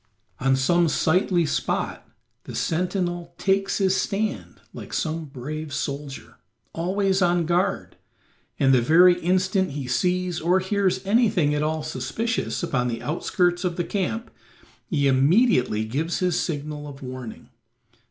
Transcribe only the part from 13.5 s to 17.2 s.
of the camp he immediately gives his signal of